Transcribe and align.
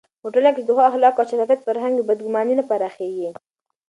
په 0.21 0.27
ټولنه 0.33 0.51
کې 0.53 0.61
چې 0.63 0.67
د 0.67 0.69
ښو 0.75 0.81
اخلاقو 0.89 1.19
او 1.21 1.29
شفافيت 1.31 1.59
فرهنګ 1.67 1.93
وي، 1.97 2.05
بدګماني 2.09 2.53
نه 2.59 2.63
پراخېږي. 2.69 3.29